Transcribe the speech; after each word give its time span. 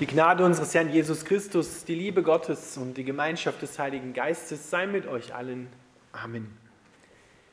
Die 0.00 0.06
Gnade 0.06 0.44
unseres 0.44 0.74
Herrn 0.74 0.92
Jesus 0.92 1.24
Christus, 1.24 1.84
die 1.84 1.94
Liebe 1.94 2.24
Gottes 2.24 2.76
und 2.76 2.96
die 2.96 3.04
Gemeinschaft 3.04 3.62
des 3.62 3.78
Heiligen 3.78 4.12
Geistes 4.12 4.68
sei 4.68 4.88
mit 4.88 5.06
euch 5.06 5.32
allen. 5.32 5.68
Amen. 6.10 6.48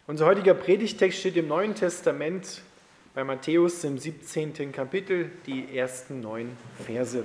Unser 0.08 0.26
heutiger 0.26 0.56
Predigtext 0.56 1.20
steht 1.20 1.38
im 1.38 1.48
Neuen 1.48 1.76
Testament 1.76 2.64
bei 3.14 3.24
Matthäus 3.24 3.84
im 3.84 4.00
17. 4.00 4.72
Kapitel, 4.72 5.30
die 5.46 5.78
ersten 5.78 6.22
neun 6.22 6.58
Verse. 6.84 7.24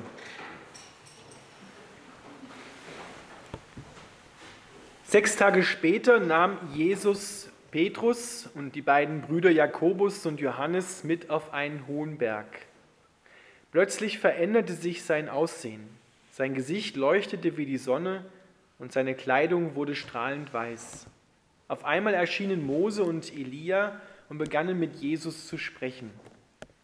Sechs 5.05 5.35
Tage 5.37 5.63
später 5.63 6.21
nahm 6.21 6.59
Jesus 6.75 7.49
Petrus 7.71 8.51
und 8.55 8.75
die 8.75 8.83
beiden 8.83 9.23
Brüder 9.23 9.51
Jakobus 9.51 10.27
und 10.27 10.41
Johannes 10.41 11.05
mit 11.05 11.31
auf 11.31 11.55
einen 11.55 11.87
hohen 11.87 12.19
Berg 12.19 12.47
Plötzlich 13.77 14.19
veränderte 14.19 14.73
sich 14.73 15.03
sein 15.03 15.29
Aussehen. 15.29 15.87
Sein 16.33 16.55
Gesicht 16.55 16.97
leuchtete 16.97 17.59
wie 17.59 17.67
die 17.67 17.77
Sonne 17.77 18.25
und 18.79 18.91
seine 18.91 19.15
Kleidung 19.15 19.75
wurde 19.75 19.95
strahlend 19.95 20.55
weiß. 20.55 21.07
Auf 21.69 21.85
einmal 21.85 22.15
erschienen 22.15 22.65
Mose 22.65 23.03
und 23.03 23.31
Elia 23.35 24.01
und 24.31 24.39
begannen 24.39 24.81
mit 24.81 24.95
Jesus 24.95 25.47
zu 25.47 25.59
sprechen. 25.59 26.11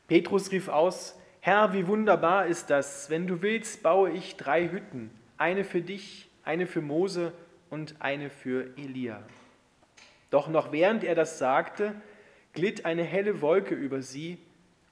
Petrus 0.07 0.53
rief 0.53 0.69
aus, 0.69 1.19
Herr, 1.41 1.73
wie 1.73 1.87
wunderbar 1.87 2.45
ist 2.45 2.69
das. 2.69 3.09
Wenn 3.09 3.27
du 3.27 3.41
willst, 3.41 3.83
baue 3.83 4.11
ich 4.11 4.37
drei 4.37 4.69
Hütten, 4.69 5.11
eine 5.39 5.65
für 5.65 5.81
dich, 5.81 6.29
eine 6.45 6.67
für 6.67 6.83
Mose 6.83 7.33
und 7.71 7.95
eine 8.01 8.29
für 8.29 8.67
Elia. 8.77 9.23
Doch 10.29 10.47
noch 10.47 10.73
während 10.73 11.05
er 11.05 11.15
das 11.15 11.39
sagte, 11.39 11.95
glitt 12.53 12.85
eine 12.85 13.03
helle 13.03 13.41
Wolke 13.41 13.75
über 13.75 14.03
sie, 14.03 14.37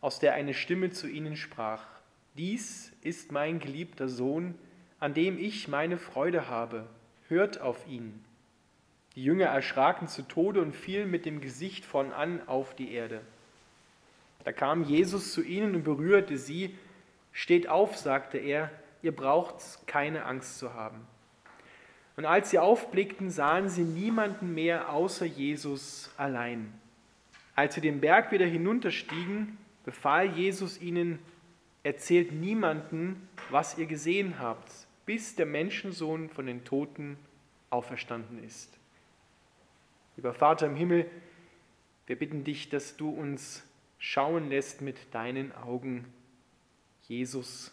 aus 0.00 0.18
der 0.18 0.34
eine 0.34 0.54
Stimme 0.54 0.90
zu 0.90 1.08
ihnen 1.08 1.36
sprach. 1.36 1.84
Dies 2.36 2.92
ist 3.02 3.32
mein 3.32 3.58
geliebter 3.58 4.08
Sohn, 4.08 4.54
an 4.98 5.14
dem 5.14 5.38
ich 5.38 5.68
meine 5.68 5.98
Freude 5.98 6.48
habe. 6.48 6.86
Hört 7.28 7.60
auf 7.60 7.86
ihn. 7.86 8.24
Die 9.14 9.24
Jünger 9.24 9.46
erschraken 9.46 10.08
zu 10.08 10.22
Tode 10.22 10.62
und 10.62 10.74
fielen 10.74 11.10
mit 11.10 11.26
dem 11.26 11.40
Gesicht 11.40 11.84
von 11.84 12.12
an 12.12 12.40
auf 12.46 12.74
die 12.74 12.92
Erde. 12.92 13.20
Da 14.44 14.52
kam 14.52 14.84
Jesus 14.84 15.32
zu 15.32 15.42
ihnen 15.42 15.74
und 15.74 15.82
berührte 15.82 16.38
sie. 16.38 16.76
Steht 17.32 17.68
auf, 17.68 17.96
sagte 17.96 18.38
er, 18.38 18.70
ihr 19.02 19.14
braucht 19.14 19.86
keine 19.86 20.24
Angst 20.24 20.58
zu 20.58 20.74
haben. 20.74 21.06
Und 22.16 22.24
als 22.24 22.50
sie 22.50 22.58
aufblickten, 22.58 23.30
sahen 23.30 23.68
sie 23.68 23.82
niemanden 23.82 24.54
mehr 24.54 24.90
außer 24.90 25.26
Jesus 25.26 26.10
allein. 26.16 26.72
Als 27.54 27.74
sie 27.74 27.80
den 27.80 28.00
Berg 28.00 28.32
wieder 28.32 28.46
hinunterstiegen, 28.46 29.58
befahl 29.84 30.36
Jesus 30.36 30.80
ihnen, 30.80 31.18
erzählt 31.82 32.32
niemanden, 32.32 33.28
was 33.50 33.78
ihr 33.78 33.86
gesehen 33.86 34.38
habt, 34.38 34.70
bis 35.06 35.34
der 35.34 35.46
Menschensohn 35.46 36.28
von 36.28 36.46
den 36.46 36.64
Toten 36.64 37.16
auferstanden 37.70 38.42
ist. 38.44 38.78
Lieber 40.16 40.34
Vater 40.34 40.66
im 40.66 40.76
Himmel, 40.76 41.10
wir 42.06 42.18
bitten 42.18 42.44
dich, 42.44 42.68
dass 42.68 42.96
du 42.96 43.08
uns 43.08 43.64
schauen 43.98 44.48
lässt 44.48 44.82
mit 44.82 45.14
deinen 45.14 45.52
Augen 45.52 46.12
Jesus, 47.02 47.72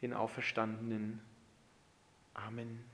den 0.00 0.12
Auferstandenen. 0.12 1.20
Amen. 2.34 2.84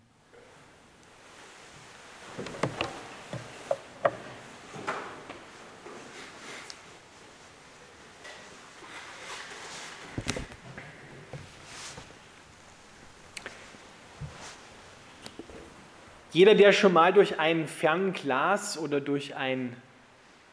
Jeder, 16.33 16.55
der 16.55 16.73
schon 16.73 16.95
mal 16.95 17.13
durch 17.13 17.39
ein 17.39 17.67
Fernglas 17.67 18.79
oder 18.79 19.03
durch 19.03 19.37
ein 19.37 19.77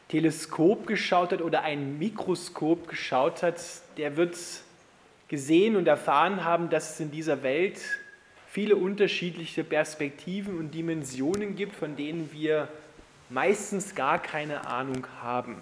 Teleskop 0.08 0.86
geschaut 0.86 1.32
hat 1.32 1.40
oder 1.40 1.62
ein 1.62 1.98
Mikroskop 1.98 2.86
geschaut 2.86 3.42
hat, 3.42 3.62
der 3.96 4.18
wird 4.18 4.36
gesehen 5.28 5.76
und 5.76 5.88
erfahren 5.88 6.44
haben, 6.44 6.68
dass 6.68 6.90
es 6.90 7.00
in 7.00 7.10
dieser 7.10 7.42
Welt 7.42 7.80
viele 8.46 8.76
unterschiedliche 8.76 9.64
Perspektiven 9.64 10.58
und 10.58 10.72
Dimensionen 10.72 11.56
gibt, 11.56 11.74
von 11.74 11.96
denen 11.96 12.30
wir 12.30 12.68
meistens 13.30 13.94
gar 13.94 14.20
keine 14.20 14.66
Ahnung 14.66 15.06
haben. 15.22 15.56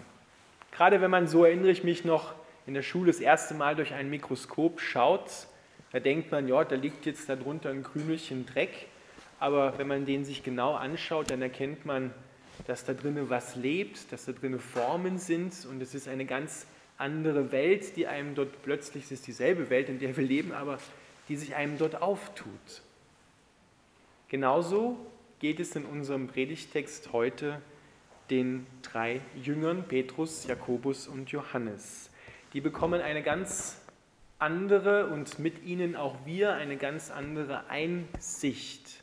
Gerade 0.73 1.01
wenn 1.01 1.13
man, 1.13 1.29
so 1.29 1.45
erinnere 1.45 1.71
ich 1.71 1.85
mich 1.85 2.05
noch, 2.05 2.35
in 2.67 2.75
der 2.75 2.83
Schule 2.83 3.13
das 3.13 3.21
erste 3.21 3.55
Mal 3.55 3.77
durch 3.77 3.95
ein 3.95 4.11
Mikroskop 4.11 4.81
schaut, 4.81 5.31
da 5.93 6.01
denkt 6.01 6.33
man, 6.33 6.49
ja, 6.49 6.65
da 6.65 6.75
liegt 6.75 7.07
jetzt 7.07 7.29
darunter 7.29 7.71
ein 7.71 7.85
Krümelchen 7.85 8.47
Dreck 8.47 8.89
aber 9.41 9.79
wenn 9.79 9.89
man 9.89 10.07
den 10.07 10.25
sich 10.25 10.43
genau 10.43 10.75
anschaut, 10.75 11.31
dann 11.31 11.43
erkennt 11.43 11.87
man, 11.87 12.13
dass 12.67 12.85
da 12.85 12.93
drinnen 12.93 13.31
was 13.31 13.55
lebt, 13.57 14.11
dass 14.13 14.25
da 14.25 14.33
drinnen 14.33 14.59
Formen 14.59 15.19
sind 15.19 15.55
und 15.71 15.81
es 15.81 15.95
ist 15.95 16.09
eine 16.09 16.25
ganz 16.25 16.67
andere 16.97 17.53
Welt, 17.53 17.97
die 17.97 18.07
einem 18.07 18.35
dort 18.35 18.63
plötzlich, 18.63 19.05
es 19.05 19.13
ist 19.13 19.27
dieselbe 19.27 19.71
Welt, 19.71 19.89
in 19.89 20.01
der 20.01 20.17
wir 20.17 20.25
leben, 20.25 20.53
aber 20.53 20.79
die 21.29 21.37
sich 21.37 21.55
einem 21.55 21.79
dort 21.79 22.03
auftut. 22.03 22.83
Genauso 24.29 24.99
geht 25.39 25.61
es 25.61 25.77
in 25.77 25.85
unserem 25.85 26.27
Predigtext 26.27 27.13
heute 27.13 27.63
den 28.31 28.67
drei 28.83 29.21
Jüngern, 29.41 29.85
Petrus, 29.87 30.47
Jakobus 30.47 31.07
und 31.07 31.31
Johannes. 31.31 32.11
Die 32.53 32.61
bekommen 32.61 33.01
eine 33.01 33.23
ganz 33.23 33.81
andere 34.39 35.07
und 35.07 35.39
mit 35.39 35.65
ihnen 35.65 35.97
auch 35.97 36.17
wir 36.27 36.53
eine 36.55 36.77
ganz 36.77 37.11
andere 37.11 37.69
Einsicht 37.69 39.03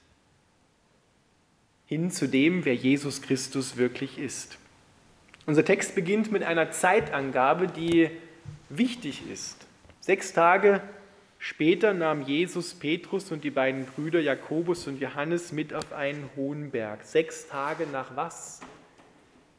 hin 1.88 2.12
zu 2.12 2.28
dem, 2.28 2.66
wer 2.66 2.75
Jesus 2.75 3.22
Christus 3.22 3.78
wirklich 3.78 4.18
ist. 4.18 4.57
Unser 5.46 5.63
Text 5.63 5.94
beginnt 5.94 6.31
mit 6.31 6.44
einer 6.44 6.72
Zeitangabe, 6.72 7.68
die 7.68 8.09
wichtig 8.69 9.29
ist. 9.31 9.68
Sechs 10.00 10.34
Tage 10.34 10.81
später 11.38 11.94
nahm 11.94 12.23
Jesus 12.23 12.73
Petrus 12.73 13.31
und 13.31 13.44
die 13.44 13.51
beiden 13.51 13.85
Brüder 13.85 14.19
Jakobus 14.19 14.88
und 14.88 15.00
Johannes 15.00 15.51
mit 15.51 15.73
auf 15.73 15.94
einen 15.94 16.29
hohen 16.35 16.72
Berg. 16.72 17.03
Sechs 17.03 17.47
Tage 17.47 17.85
nach 17.85 18.16
was? 18.16 18.62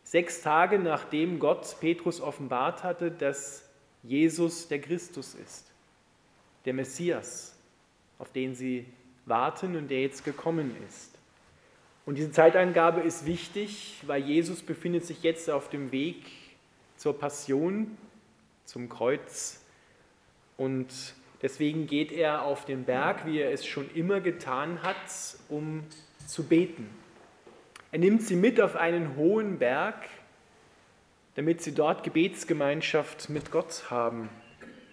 Sechs 0.03 0.41
Tage 0.41 0.79
nachdem 0.79 1.39
Gott 1.39 1.77
Petrus 1.81 2.21
offenbart 2.21 2.83
hatte, 2.83 3.11
dass 3.11 3.69
Jesus 4.03 4.69
der 4.69 4.81
Christus 4.81 5.35
ist, 5.35 5.71
der 6.65 6.75
Messias, 6.75 7.57
auf 8.19 8.33
den 8.33 8.55
sie 8.55 8.87
warten 9.25 9.77
und 9.77 9.89
der 9.89 10.03
jetzt 10.03 10.25
gekommen 10.25 10.77
ist. 10.89 11.16
Und 12.07 12.19
diese 12.19 12.31
Zeitangabe 12.31 13.01
ist 13.01 13.27
wichtig, 13.27 13.97
weil 14.07 14.23
Jesus 14.23 14.63
befindet 14.63 15.05
sich 15.05 15.25
jetzt 15.25 15.51
auf 15.51 15.69
dem 15.69 15.91
Weg 15.91 16.23
zur 16.97 17.19
Passion, 17.19 17.99
zum 18.65 18.89
Kreuz. 18.89 19.61
Und 20.57 20.87
deswegen 21.43 21.89
geht 21.89 22.13
er 22.13 22.43
auf 22.43 22.65
den 22.65 22.85
Berg, 22.85 23.27
wie 23.27 23.41
er 23.41 23.51
es 23.51 23.67
schon 23.67 23.91
immer 23.93 24.21
getan 24.21 24.83
hat, 24.85 24.97
um 25.49 25.83
zu 26.29 26.45
beten. 26.45 26.89
Er 27.91 27.99
nimmt 27.99 28.23
sie 28.23 28.37
mit 28.37 28.61
auf 28.61 28.77
einen 28.77 29.17
hohen 29.17 29.59
Berg, 29.59 29.97
damit 31.35 31.61
sie 31.61 31.75
dort 31.75 32.05
Gebetsgemeinschaft 32.05 33.31
mit 33.31 33.51
Gott 33.51 33.91
haben. 33.91 34.29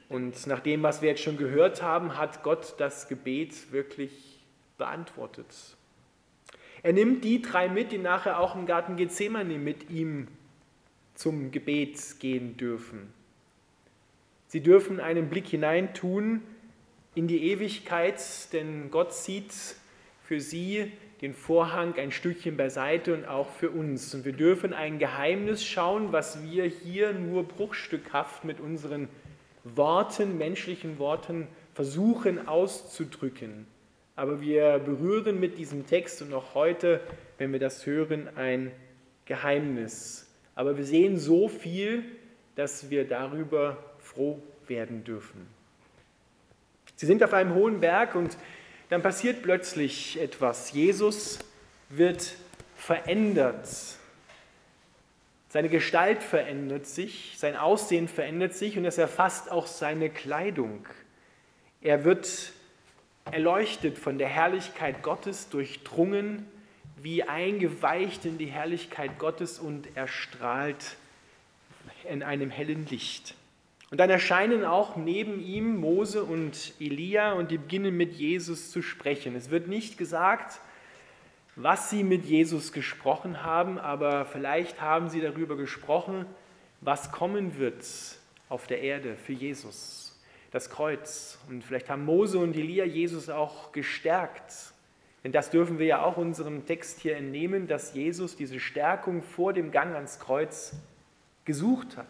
Und 0.09 0.47
nach 0.47 0.62
dem, 0.62 0.81
was 0.81 1.03
wir 1.03 1.09
jetzt 1.09 1.22
schon 1.22 1.38
gehört 1.38 1.84
haben, 1.84 2.18
hat 2.18 2.41
Gott 2.41 2.74
das 2.80 3.07
Gebet 3.07 3.72
wirklich 3.72 4.40
beantwortet. 4.80 5.47
Er 6.83 6.91
nimmt 6.91 7.23
die 7.23 7.41
drei 7.41 7.69
mit, 7.69 7.94
die 7.94 7.97
nachher 7.97 8.39
auch 8.39 8.55
im 8.55 8.66
Garten 8.66 8.97
Gethsemane 8.97 9.57
mit 9.57 9.89
ihm 9.89 10.27
zum 11.16 11.51
Gebet 11.51 12.19
gehen 12.19 12.57
dürfen. 12.57 13.13
Sie 14.47 14.61
dürfen 14.61 14.99
einen 14.99 15.29
Blick 15.29 15.47
hineintun 15.47 16.41
in 17.15 17.27
die 17.27 17.51
Ewigkeit, 17.51 18.21
denn 18.51 18.91
Gott 18.91 19.13
zieht 19.13 19.53
für 20.24 20.41
sie 20.41 20.91
den 21.21 21.33
Vorhang 21.33 21.95
ein 21.95 22.12
Stückchen 22.12 22.57
beiseite 22.57 23.13
und 23.13 23.25
auch 23.25 23.50
für 23.50 23.69
uns. 23.69 24.13
Und 24.13 24.25
wir 24.25 24.33
dürfen 24.33 24.74
ein 24.74 25.00
Geheimnis 25.00 25.65
schauen, 25.65 26.12
was 26.12 26.44
wir 26.44 26.65
hier 26.65 27.13
nur 27.13 27.47
bruchstückhaft 27.47 28.44
mit 28.44 28.59
unseren 28.59 29.07
Worten, 29.63 30.38
menschlichen 30.38 31.00
Worten 31.00 31.47
versuchen 31.74 32.47
auszudrücken. 32.47 33.68
Aber 34.15 34.42
wir 34.42 34.80
berühren 34.80 35.39
mit 35.39 35.57
diesem 35.57 35.88
Text 35.88 36.21
und 36.21 36.33
auch 36.33 36.54
heute, 36.54 37.01
wenn 37.38 37.51
wir 37.51 37.60
das 37.60 37.86
hören, 37.86 38.30
ein 38.36 38.71
Geheimnis. 39.25 40.27
Aber 40.56 40.77
wir 40.77 40.83
sehen 40.83 41.18
so 41.18 41.48
viel, 41.48 42.04
dass 42.56 42.89
wir 42.89 43.07
darüber 43.07 43.77
froh 43.98 44.42
werden 44.68 45.04
dürfen. 45.04 45.48
Sie 46.95 47.07
sind 47.07 47.24
auf 47.24 47.33
einem 47.33 47.56
hohen 47.56 47.80
Berg 47.80 48.15
und 48.15 48.38
dann 48.89 49.01
passiert 49.01 49.42
plötzlich 49.42 50.21
etwas. 50.21 50.71
Jesus 50.74 51.39
wird 51.89 52.36
verändert. 52.75 53.68
Seine 55.50 55.69
Gestalt 55.69 56.21
verändert 56.21 56.86
sich, 56.86 57.36
sein 57.38 57.56
Aussehen 57.56 58.07
verändert 58.07 58.54
sich 58.54 58.77
und 58.77 58.86
es 58.86 58.98
erfasst 58.98 59.51
auch 59.51 59.68
seine 59.68 60.09
Kleidung. 60.09 60.86
Er 61.81 62.06
wird 62.06 62.54
erleuchtet 63.31 63.97
von 63.97 64.17
der 64.17 64.27
Herrlichkeit 64.27 65.01
Gottes, 65.03 65.49
durchdrungen, 65.49 66.45
wie 66.97 67.23
eingeweicht 67.23 68.25
in 68.25 68.37
die 68.37 68.47
Herrlichkeit 68.47 69.19
Gottes 69.19 69.59
und 69.59 69.95
erstrahlt 69.95 70.97
in 72.09 72.23
einem 72.23 72.49
hellen 72.49 72.85
Licht. 72.87 73.35
Und 73.91 73.99
dann 73.99 74.09
erscheinen 74.09 74.65
auch 74.65 74.95
neben 74.95 75.39
ihm 75.39 75.77
Mose 75.77 76.23
und 76.23 76.73
Elia 76.79 77.33
und 77.33 77.51
die 77.51 77.59
beginnen 77.59 77.95
mit 77.95 78.13
Jesus 78.13 78.71
zu 78.71 78.81
sprechen. 78.81 79.35
Es 79.35 79.51
wird 79.51 79.67
nicht 79.67 79.99
gesagt, 79.99 80.59
was 81.55 81.91
sie 81.91 82.03
mit 82.03 82.25
Jesus 82.25 82.71
gesprochen 82.71 83.43
haben, 83.43 83.77
aber 83.77 84.25
vielleicht 84.25 84.81
haben 84.81 85.09
sie 85.09 85.21
darüber 85.21 85.55
gesprochen, 85.55 86.25
was 86.81 87.11
kommen 87.11 87.59
wird 87.59 87.85
auf 88.49 88.65
der 88.65 88.81
Erde 88.81 89.15
für 89.15 89.33
Jesus, 89.33 90.02
das 90.53 90.69
Kreuz. 90.69 91.39
Und 91.50 91.63
vielleicht 91.63 91.89
haben 91.89 92.05
Mose 92.05 92.38
und 92.38 92.55
Elia 92.55 92.85
Jesus 92.85 93.29
auch 93.29 93.71
gestärkt. 93.71 94.53
Denn 95.23 95.31
das 95.31 95.50
dürfen 95.50 95.79
wir 95.79 95.88
ja 95.88 96.03
auch 96.03 96.15
unserem 96.15 96.65
Text 96.65 97.00
hier 97.00 97.17
entnehmen, 97.17 97.67
dass 97.67 97.94
Jesus 97.95 98.35
diese 98.35 98.59
Stärkung 98.59 99.23
vor 99.23 99.51
dem 99.51 99.71
Gang 99.71 99.95
ans 99.95 100.19
Kreuz 100.19 100.75
gesucht 101.44 101.97
hat. 101.97 102.07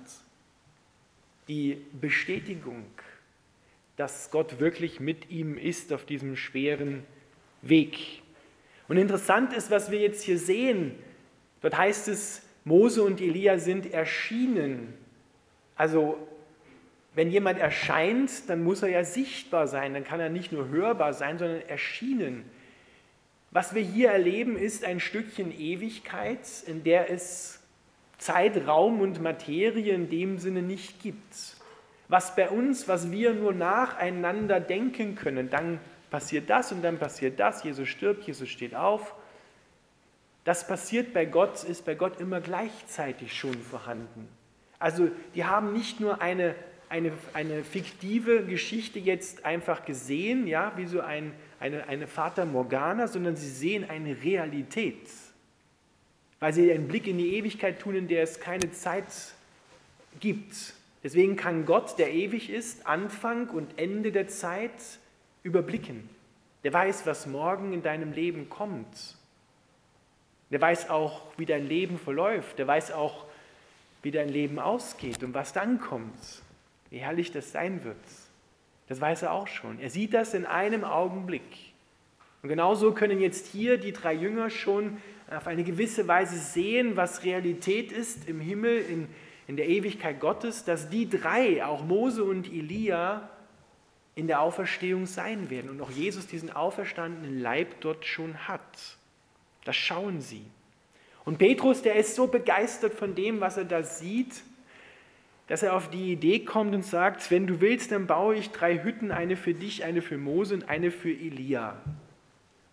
Die 1.48 1.86
Bestätigung, 2.00 2.86
dass 3.96 4.30
Gott 4.30 4.60
wirklich 4.60 5.00
mit 5.00 5.30
ihm 5.30 5.58
ist 5.58 5.94
auf 5.94 6.06
diesem 6.06 6.36
schweren 6.36 7.06
Weg. 7.62 8.22
Und 8.90 8.98
interessant 8.98 9.54
ist, 9.54 9.72
was 9.72 9.90
wir 9.90 10.00
jetzt 10.00 10.22
hier 10.22 10.38
sehen. 10.38 10.96
Dort 11.62 11.78
heißt 11.78 12.10
es, 12.10 12.42
Mose 12.66 13.04
und 13.04 13.22
Elia 13.22 13.58
sind 13.58 13.94
erschienen. 13.94 14.94
Also 15.76 16.18
wenn 17.16 17.30
jemand 17.30 17.60
erscheint, 17.60 18.50
dann 18.50 18.64
muss 18.64 18.82
er 18.82 18.90
ja 18.90 19.04
sichtbar 19.04 19.68
sein, 19.68 19.94
dann 19.94 20.04
kann 20.04 20.20
er 20.20 20.30
nicht 20.30 20.52
nur 20.52 20.70
hörbar 20.70 21.14
sein, 21.14 21.38
sondern 21.38 21.62
erschienen. 21.68 22.44
Was 23.52 23.76
wir 23.76 23.84
hier 23.84 24.10
erleben, 24.10 24.58
ist 24.58 24.84
ein 24.84 25.00
Stückchen 25.00 25.58
Ewigkeit, 25.58 26.40
in 26.66 26.84
der 26.84 27.12
es 27.12 27.60
Zeit, 28.18 28.68
Raum 28.68 29.02
und 29.02 29.22
Materie 29.22 29.94
in 29.94 30.10
dem 30.10 30.40
Sinne 30.40 30.64
nicht 30.64 31.02
gibt. 31.04 31.58
Was 32.08 32.36
bei 32.36 32.50
uns, 32.50 32.88
was 32.88 33.12
wir 33.12 33.34
nur 33.34 33.54
nacheinander 33.54 34.60
denken 34.60 35.16
können, 35.16 35.50
dann 35.50 35.80
passiert 36.10 36.50
das 36.50 36.72
und 36.72 36.84
dann 36.84 36.98
passiert 36.98 37.40
das, 37.40 37.64
Jesus 37.64 37.88
stirbt, 37.88 38.24
Jesus 38.24 38.50
steht 38.50 38.76
auf. 38.76 39.14
Das 40.44 40.68
passiert 40.68 41.14
bei 41.14 41.26
Gott, 41.26 41.64
ist 41.64 41.86
bei 41.86 41.96
Gott 41.96 42.20
immer 42.20 42.42
gleichzeitig 42.42 43.38
schon 43.38 43.54
vorhanden. 43.54 44.28
Also 44.80 45.10
die 45.36 45.46
haben 45.46 45.74
nicht 45.74 46.00
nur 46.00 46.22
eine, 46.22 46.56
eine, 46.94 47.12
eine 47.34 47.64
fiktive 47.64 48.46
Geschichte 48.46 49.00
jetzt 49.00 49.46
einfach 49.46 49.84
gesehen, 49.84 50.46
ja, 50.46 50.74
wie 50.76 50.86
so 50.86 51.02
ein, 51.02 51.34
eine, 51.60 51.88
eine 51.88 52.06
Fata 52.06 52.46
Morgana, 52.46 53.08
sondern 53.08 53.36
sie 53.36 53.50
sehen 53.50 53.90
eine 53.90 54.22
Realität, 54.22 55.10
weil 56.40 56.54
sie 56.54 56.72
einen 56.72 56.88
Blick 56.88 57.08
in 57.08 57.18
die 57.18 57.36
Ewigkeit 57.36 57.80
tun, 57.80 57.96
in 57.96 58.08
der 58.08 58.22
es 58.22 58.40
keine 58.40 58.72
Zeit 58.72 59.08
gibt. 60.20 60.76
Deswegen 61.04 61.36
kann 61.36 61.66
Gott, 61.66 61.98
der 61.98 62.14
ewig 62.14 62.52
ist, 62.52 62.86
Anfang 62.86 63.50
und 63.50 63.80
Ende 63.80 64.12
der 64.12 64.28
Zeit 64.28 65.00
überblicken. 65.42 66.08
Der 66.64 66.74
weiß, 66.74 67.08
was 67.08 67.26
morgen 67.26 67.74
in 67.74 67.82
deinem 67.82 68.14
Leben 68.14 68.50
kommt. 68.50 69.18
Der 70.52 70.62
weiß 70.62 70.92
auch, 70.92 71.24
wie 71.38 71.48
dein 71.48 71.68
Leben 71.68 71.98
verläuft. 71.98 72.60
Der 72.60 72.68
weiß 72.68 72.92
auch, 72.92 73.26
wie 74.04 74.12
dein 74.12 74.30
Leben 74.30 74.60
ausgeht 74.60 75.24
und 75.24 75.34
was 75.34 75.54
dann 75.54 75.82
kommt. 75.82 76.44
Wie 76.94 77.00
herrlich 77.00 77.32
das 77.32 77.52
sein 77.52 77.84
wird. 77.84 77.98
Das 78.88 79.02
weiß 79.02 79.24
er 79.24 79.32
auch 79.32 79.48
schon. 79.48 79.80
Er 79.80 79.90
sieht 79.90 80.14
das 80.14 80.36
in 80.36 80.46
einem 80.46 80.84
Augenblick. 80.84 81.42
Und 82.44 82.50
genauso 82.50 82.92
können 82.92 83.20
jetzt 83.20 83.48
hier 83.48 83.80
die 83.80 83.94
drei 83.94 84.14
Jünger 84.14 84.52
schon 84.52 85.02
auf 85.32 85.48
eine 85.48 85.64
gewisse 85.64 86.08
Weise 86.08 86.38
sehen, 86.38 86.96
was 86.96 87.24
Realität 87.24 87.92
ist 87.92 88.30
im 88.30 88.40
Himmel, 88.40 88.78
in, 88.78 89.08
in 89.48 89.58
der 89.58 89.70
Ewigkeit 89.70 90.20
Gottes, 90.20 90.66
dass 90.66 90.92
die 90.92 91.10
drei, 91.10 91.66
auch 91.66 91.84
Mose 91.84 92.24
und 92.24 92.54
Elia, 92.54 93.28
in 94.14 94.28
der 94.28 94.42
Auferstehung 94.42 95.08
sein 95.08 95.50
werden 95.50 95.72
und 95.72 95.82
auch 95.82 95.90
Jesus 95.90 96.28
diesen 96.28 96.52
auferstandenen 96.52 97.40
Leib 97.40 97.82
dort 97.82 98.06
schon 98.06 98.48
hat. 98.48 99.00
Das 99.66 99.76
schauen 99.76 100.22
sie. 100.22 100.46
Und 101.26 101.40
Petrus, 101.40 101.82
der 101.82 101.96
ist 101.96 102.14
so 102.14 102.28
begeistert 102.28 102.94
von 102.94 103.16
dem, 103.16 103.42
was 103.42 103.58
er 103.58 103.66
da 103.66 103.82
sieht, 103.82 104.44
dass 105.48 105.64
er 105.64 105.76
auf 105.76 105.90
die 105.90 106.12
Idee 106.12 106.40
kommt 106.40 106.74
und 106.74 106.86
sagt, 106.86 107.30
wenn 107.32 107.48
du 107.48 107.62
willst, 107.62 107.92
dann 107.92 108.08
baue 108.08 108.36
ich 108.36 108.52
drei 108.52 108.84
Hütten, 108.84 109.12
eine 109.12 109.36
für 109.36 109.54
dich, 109.54 109.84
eine 109.84 110.02
für 110.02 110.18
Mose 110.18 110.56
und 110.56 110.70
eine 110.70 110.92
für 110.92 111.12
Elia. 111.12 111.78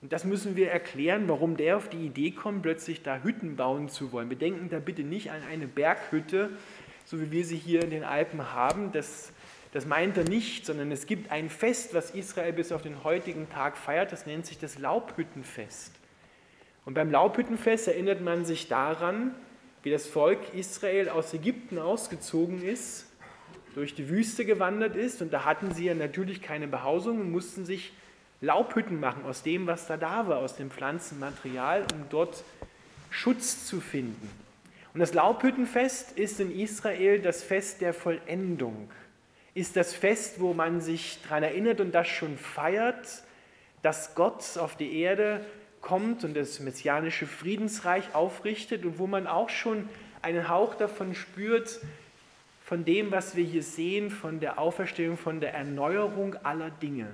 Und 0.02 0.12
das 0.12 0.24
müssen 0.24 0.56
wir 0.56 0.70
erklären, 0.70 1.28
warum 1.28 1.56
der 1.56 1.76
auf 1.76 1.88
die 1.88 2.06
Idee 2.06 2.30
kommt, 2.30 2.62
plötzlich 2.62 3.02
da 3.02 3.22
Hütten 3.22 3.56
bauen 3.56 3.88
zu 3.88 4.12
wollen. 4.12 4.30
Wir 4.30 4.38
denken 4.38 4.68
da 4.70 4.78
bitte 4.78 5.02
nicht 5.02 5.30
an 5.30 5.42
eine 5.50 5.66
Berghütte, 5.66 6.50
so 7.04 7.20
wie 7.20 7.30
wir 7.30 7.44
sie 7.44 7.56
hier 7.56 7.82
in 7.82 7.90
den 7.90 8.04
Alpen 8.04 8.52
haben. 8.54 8.92
Das 8.92 9.32
das 9.72 9.86
meint 9.86 10.16
er 10.16 10.24
nicht, 10.24 10.66
sondern 10.66 10.90
es 10.90 11.06
gibt 11.06 11.30
ein 11.30 11.48
Fest, 11.48 11.94
was 11.94 12.10
Israel 12.10 12.52
bis 12.52 12.72
auf 12.72 12.82
den 12.82 13.04
heutigen 13.04 13.48
Tag 13.48 13.76
feiert, 13.76 14.10
das 14.10 14.26
nennt 14.26 14.46
sich 14.46 14.58
das 14.58 14.78
Laubhüttenfest. 14.78 15.92
Und 16.84 16.94
beim 16.94 17.10
Laubhüttenfest 17.10 17.86
erinnert 17.86 18.20
man 18.20 18.44
sich 18.44 18.66
daran, 18.66 19.34
wie 19.82 19.90
das 19.90 20.06
Volk 20.06 20.38
Israel 20.54 21.08
aus 21.08 21.32
Ägypten 21.34 21.78
ausgezogen 21.78 22.62
ist, 22.62 23.06
durch 23.74 23.94
die 23.94 24.08
Wüste 24.08 24.44
gewandert 24.44 24.96
ist 24.96 25.22
und 25.22 25.32
da 25.32 25.44
hatten 25.44 25.72
sie 25.72 25.86
ja 25.86 25.94
natürlich 25.94 26.42
keine 26.42 26.66
Behausung 26.66 27.20
und 27.20 27.30
mussten 27.30 27.64
sich 27.64 27.92
Laubhütten 28.40 28.98
machen 28.98 29.24
aus 29.24 29.42
dem, 29.42 29.66
was 29.66 29.86
da 29.86 29.96
da 29.96 30.26
war, 30.26 30.38
aus 30.38 30.56
dem 30.56 30.70
Pflanzenmaterial, 30.70 31.84
um 31.94 32.04
dort 32.08 32.42
Schutz 33.10 33.66
zu 33.66 33.80
finden. 33.80 34.28
Und 34.92 35.00
das 35.00 35.14
Laubhüttenfest 35.14 36.18
ist 36.18 36.40
in 36.40 36.58
Israel 36.58 37.20
das 37.20 37.42
Fest 37.42 37.80
der 37.80 37.94
Vollendung 37.94 38.90
ist 39.54 39.76
das 39.76 39.94
Fest, 39.94 40.40
wo 40.40 40.54
man 40.54 40.80
sich 40.80 41.18
daran 41.22 41.42
erinnert 41.42 41.80
und 41.80 41.92
das 41.92 42.08
schon 42.08 42.38
feiert, 42.38 43.22
dass 43.82 44.14
Gott 44.14 44.56
auf 44.58 44.76
die 44.76 45.00
Erde 45.00 45.44
kommt 45.80 46.24
und 46.24 46.36
das 46.36 46.60
messianische 46.60 47.26
Friedensreich 47.26 48.14
aufrichtet 48.14 48.84
und 48.84 48.98
wo 48.98 49.06
man 49.06 49.26
auch 49.26 49.48
schon 49.48 49.88
einen 50.22 50.48
Hauch 50.48 50.74
davon 50.74 51.14
spürt, 51.14 51.80
von 52.64 52.84
dem, 52.84 53.10
was 53.10 53.34
wir 53.34 53.44
hier 53.44 53.62
sehen, 53.62 54.10
von 54.10 54.38
der 54.38 54.58
Auferstehung, 54.58 55.16
von 55.16 55.40
der 55.40 55.54
Erneuerung 55.54 56.36
aller 56.44 56.70
Dinge. 56.70 57.08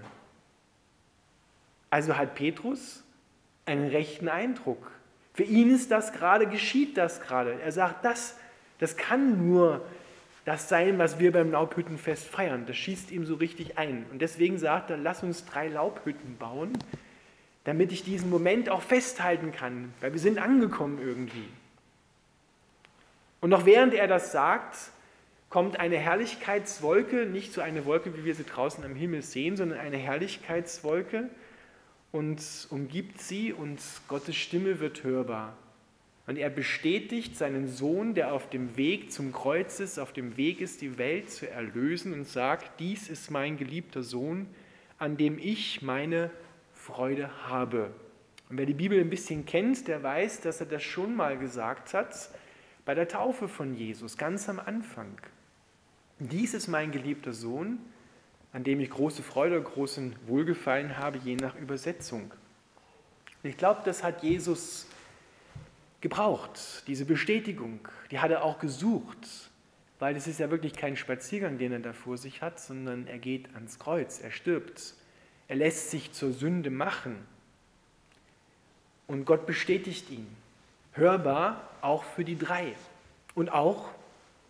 Also 1.89 2.17
hat 2.17 2.35
Petrus 2.35 3.03
einen 3.65 3.89
rechten 3.89 4.29
Eindruck. 4.29 4.91
Für 5.33 5.45
ihn 5.45 5.75
ist 5.75 5.91
das 5.91 6.13
gerade, 6.13 6.47
geschieht 6.47 6.97
das 6.97 7.21
gerade. 7.21 7.61
Er 7.61 7.73
sagt, 7.73 8.05
das, 8.05 8.37
das 8.79 8.97
kann 8.97 9.49
nur 9.49 9.83
das 10.45 10.69
sein, 10.69 10.99
was 10.99 11.19
wir 11.19 11.33
beim 11.33 11.51
Laubhüttenfest 11.51 12.27
feiern. 12.27 12.67
Das 12.67 12.77
schießt 12.77 13.11
ihm 13.11 13.25
so 13.25 13.35
richtig 13.35 13.79
ein. 13.79 14.07
Und 14.11 14.21
deswegen 14.21 14.59
sagt 14.59 14.91
er, 14.91 14.97
lass 14.97 15.23
uns 15.23 15.45
drei 15.45 15.69
Laubhütten 15.69 16.37
bauen, 16.37 16.73
damit 17.67 17.91
ich 17.91 18.05
diesen 18.05 18.31
Moment 18.31 18.71
auch 18.71 18.81
festhalten 18.81 19.51
kann, 19.51 19.93
weil 20.01 20.13
wir 20.13 20.21
sind 20.21 20.39
angekommen 20.39 21.01
irgendwie. 21.05 21.49
Und 23.41 23.51
noch 23.51 23.67
während 23.67 23.93
er 23.93 24.07
das 24.07 24.31
sagt, 24.31 24.77
kommt 25.51 25.79
eine 25.81 25.97
Herrlichkeitswolke, 25.97 27.27
nicht 27.27 27.53
so 27.53 27.61
eine 27.61 27.85
Wolke, 27.85 28.17
wie 28.17 28.25
wir 28.25 28.37
sie 28.37 28.45
draußen 28.45 28.85
am 28.85 28.95
Himmel 28.95 29.23
sehen, 29.23 29.57
sondern 29.57 29.81
eine 29.81 29.97
Herrlichkeitswolke 29.97 31.29
und 32.13 32.41
umgibt 32.71 33.21
sie 33.21 33.53
und 33.53 33.81
Gottes 34.07 34.37
Stimme 34.37 34.79
wird 34.79 35.03
hörbar. 35.03 35.57
Und 36.29 36.39
er 36.39 36.51
bestätigt 36.51 37.37
seinen 37.37 37.67
Sohn, 37.67 38.15
der 38.15 38.33
auf 38.33 38.49
dem 38.49 38.77
Weg 38.77 39.11
zum 39.11 39.33
Kreuz 39.33 39.81
ist, 39.81 39.99
auf 39.99 40.13
dem 40.13 40.37
Weg 40.37 40.61
ist, 40.61 40.83
die 40.83 40.99
Welt 40.99 41.31
zu 41.31 41.51
erlösen 41.51 42.13
und 42.13 42.29
sagt, 42.29 42.79
dies 42.79 43.09
ist 43.09 43.33
mein 43.33 43.57
geliebter 43.57 44.05
Sohn, 44.05 44.47
an 44.99 45.17
dem 45.17 45.39
ich 45.39 45.83
meine 45.83 46.31
Freude 46.87 47.31
habe. 47.49 47.91
Und 48.49 48.59
wer 48.59 48.67
die 48.67 48.73
Bibel 48.75 49.01
ein 49.01 49.11
bisschen 49.11 49.45
kennt, 49.45 49.89
der 49.89 50.05
weiß, 50.05 50.41
dass 50.43 50.61
er 50.61 50.67
das 50.67 50.85
schon 50.85 51.17
mal 51.17 51.37
gesagt 51.37 51.95
hat 51.95 52.31
bei 52.85 52.95
der 52.95 53.09
Taufe 53.09 53.49
von 53.49 53.75
Jesus, 53.75 54.17
ganz 54.17 54.49
am 54.49 54.61
Anfang. 54.61 55.21
Dies 56.21 56.55
ist 56.55 56.69
mein 56.69 56.93
geliebter 56.93 57.33
Sohn, 57.33 57.81
an 58.53 58.63
dem 58.63 58.79
ich 58.79 58.89
große 58.89 59.25
Freude, 59.25 59.61
großen 59.61 60.15
Wohlgefallen 60.29 60.97
habe, 60.97 61.19
je 61.19 61.35
nach 61.35 61.57
Übersetzung. 61.57 62.31
Und 63.43 63.51
ich 63.51 63.57
glaube, 63.57 63.83
das 63.85 64.05
hat 64.05 64.23
Jesus 64.23 64.87
gebraucht, 66.01 66.85
diese 66.87 67.05
Bestätigung. 67.05 67.81
Die 68.13 68.21
hat 68.21 68.31
er 68.31 68.45
auch 68.45 68.61
gesucht, 68.61 69.51
weil 69.99 70.15
es 70.15 70.29
ist 70.29 70.39
ja 70.39 70.53
wirklich 70.53 70.75
kein 70.75 70.97
Spaziergang, 70.97 71.59
den 71.59 71.73
er 71.73 71.81
da 71.81 71.93
vor 71.93 72.17
sich 72.17 72.43
hat, 72.43 72.61
sondern 72.61 73.09
er 73.09 73.19
geht 73.19 73.53
ans 73.57 73.81
Kreuz, 73.81 74.21
er 74.21 74.31
stirbt, 74.31 74.95
er 75.49 75.57
lässt 75.57 75.91
sich 75.91 76.13
zur 76.13 76.33
Sünde 76.33 76.71
machen. 76.71 77.17
Und 79.07 79.25
Gott 79.25 79.47
bestätigt 79.47 80.11
ihn, 80.11 80.27
hörbar 80.93 81.69
auch 81.81 82.05
für 82.05 82.25
die 82.25 82.39
drei 82.39 82.75
und 83.35 83.51
auch 83.51 83.91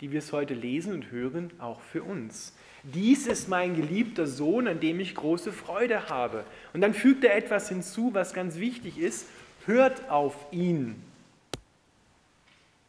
die 0.00 0.12
wir 0.12 0.18
es 0.18 0.32
heute 0.32 0.54
lesen 0.54 0.92
und 0.92 1.10
hören, 1.10 1.50
auch 1.58 1.80
für 1.80 2.02
uns. 2.02 2.54
Dies 2.82 3.26
ist 3.26 3.48
mein 3.48 3.74
geliebter 3.74 4.26
Sohn, 4.26 4.68
an 4.68 4.80
dem 4.80 5.00
ich 5.00 5.14
große 5.14 5.52
Freude 5.52 6.08
habe. 6.08 6.44
Und 6.72 6.82
dann 6.82 6.94
fügt 6.94 7.24
er 7.24 7.36
etwas 7.36 7.68
hinzu, 7.68 8.10
was 8.12 8.34
ganz 8.34 8.56
wichtig 8.56 8.98
ist. 8.98 9.26
Hört 9.64 10.10
auf 10.10 10.34
ihn. 10.52 11.02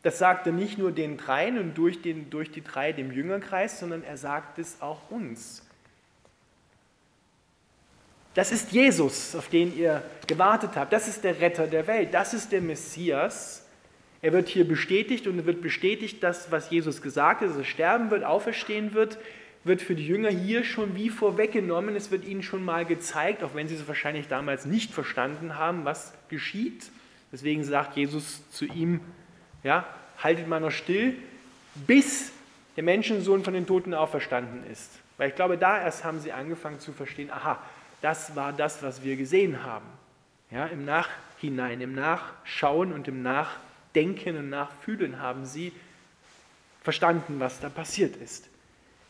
Das 0.03 0.19
sagt 0.19 0.45
er 0.47 0.53
nicht 0.53 0.77
nur 0.77 0.91
den 0.91 1.17
dreien 1.17 1.57
und 1.57 1.75
durch, 1.75 2.01
den, 2.01 2.29
durch 2.29 2.51
die 2.51 2.63
drei 2.63 2.91
dem 2.91 3.11
Jüngerkreis, 3.11 3.79
sondern 3.79 4.03
er 4.03 4.17
sagt 4.17 4.59
es 4.59 4.81
auch 4.81 5.09
uns. 5.09 5.66
Das 8.37 8.51
ist 8.51 8.71
Jesus, 8.71 9.33
auf 9.33 9.49
den 9.49 9.75
ihr 9.75 10.03
gewartet 10.27 10.69
habt. 10.75 10.93
Das 10.93 11.07
ist 11.07 11.23
der 11.23 11.41
Retter 11.41 11.65
der 11.65 11.87
Welt. 11.87 12.13
Das 12.13 12.35
ist 12.35 12.51
der 12.51 12.61
Messias. 12.61 13.65
Er 14.21 14.31
wird 14.31 14.47
hier 14.47 14.67
bestätigt 14.67 15.25
und 15.25 15.43
wird 15.47 15.63
bestätigt, 15.63 16.21
dass 16.21 16.51
was 16.51 16.69
Jesus 16.69 17.01
gesagt 17.01 17.41
hat, 17.41 17.49
dass 17.49 17.57
er 17.57 17.63
sterben 17.63 18.11
wird, 18.11 18.23
auferstehen 18.23 18.93
wird, 18.93 19.17
wird 19.63 19.81
für 19.81 19.95
die 19.95 20.05
Jünger 20.05 20.29
hier 20.29 20.63
schon 20.63 20.95
wie 20.95 21.09
vorweggenommen. 21.09 21.95
Es 21.95 22.11
wird 22.11 22.25
ihnen 22.25 22.43
schon 22.43 22.63
mal 22.63 22.85
gezeigt, 22.85 23.43
auch 23.43 23.55
wenn 23.55 23.67
sie 23.67 23.73
es 23.73 23.87
wahrscheinlich 23.87 24.27
damals 24.27 24.67
nicht 24.67 24.93
verstanden 24.93 25.55
haben, 25.55 25.83
was 25.83 26.13
geschieht. 26.29 26.91
Deswegen 27.31 27.63
sagt 27.63 27.97
Jesus 27.97 28.47
zu 28.51 28.65
ihm, 28.65 28.99
ja, 29.63 29.83
haltet 30.19 30.47
mal 30.47 30.59
noch 30.59 30.69
still, 30.69 31.15
bis 31.87 32.31
der 32.75 32.83
Menschensohn 32.83 33.43
von 33.43 33.55
den 33.55 33.65
Toten 33.65 33.95
auferstanden 33.95 34.63
ist. 34.71 34.91
Weil 35.17 35.29
ich 35.29 35.35
glaube, 35.35 35.57
da 35.57 35.81
erst 35.81 36.03
haben 36.03 36.19
sie 36.19 36.31
angefangen 36.31 36.79
zu 36.79 36.93
verstehen, 36.93 37.31
aha, 37.31 37.59
das 38.01 38.35
war 38.35 38.53
das, 38.53 38.83
was 38.83 39.03
wir 39.03 39.15
gesehen 39.15 39.63
haben. 39.63 39.87
Ja, 40.51 40.65
Im 40.67 40.85
Nachhinein, 40.85 41.81
im 41.81 41.93
Nachschauen 41.93 42.93
und 42.93 43.07
im 43.07 43.21
Nachdenken 43.21 44.37
und 44.37 44.49
Nachfühlen 44.49 45.19
haben 45.19 45.45
sie 45.45 45.73
verstanden, 46.83 47.39
was 47.39 47.59
da 47.59 47.69
passiert 47.69 48.15
ist. 48.15 48.47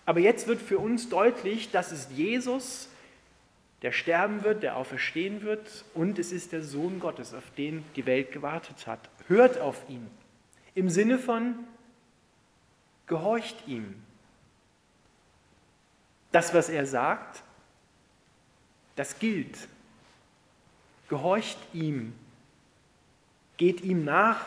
Aber 0.05 0.19
jetzt 0.19 0.47
wird 0.47 0.61
für 0.61 0.79
uns 0.79 1.09
deutlich, 1.09 1.69
dass 1.69 1.91
es 1.91 2.07
Jesus, 2.11 2.87
der 3.81 3.91
sterben 3.91 4.43
wird, 4.43 4.63
der 4.63 4.77
auferstehen 4.77 5.43
wird 5.43 5.85
und 5.93 6.17
es 6.17 6.31
ist 6.31 6.53
der 6.53 6.63
Sohn 6.63 6.99
Gottes, 6.99 7.33
auf 7.33 7.43
den 7.57 7.83
die 7.95 8.05
Welt 8.05 8.31
gewartet 8.31 8.87
hat. 8.87 9.09
Hört 9.27 9.59
auf 9.59 9.83
ihn. 9.89 10.09
Im 10.73 10.89
Sinne 10.89 11.19
von, 11.19 11.55
gehorcht 13.05 13.67
ihm. 13.67 14.01
Das, 16.31 16.53
was 16.53 16.69
er 16.69 16.85
sagt, 16.85 17.43
das 18.97 19.19
gilt. 19.19 19.57
Gehorcht 21.07 21.57
ihm, 21.71 22.13
geht 23.55 23.79
ihm 23.81 24.03
nach 24.03 24.43